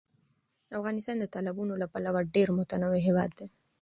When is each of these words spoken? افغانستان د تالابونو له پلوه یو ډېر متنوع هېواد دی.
افغانستان 0.79 1.15
د 1.19 1.25
تالابونو 1.33 1.73
له 1.81 1.87
پلوه 1.93 2.19
یو 2.23 2.31
ډېر 2.35 2.47
متنوع 2.57 2.99
هېواد 3.07 3.29
دی. 3.39 3.47